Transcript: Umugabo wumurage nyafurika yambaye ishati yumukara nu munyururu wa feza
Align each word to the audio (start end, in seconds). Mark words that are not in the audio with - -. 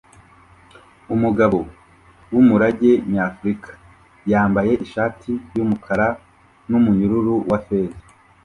Umugabo 1.15 1.57
wumurage 2.33 2.91
nyafurika 3.11 3.71
yambaye 4.31 4.71
ishati 4.85 5.31
yumukara 5.55 6.07
nu 6.69 6.79
munyururu 6.83 7.35
wa 7.49 7.59
feza 7.65 8.01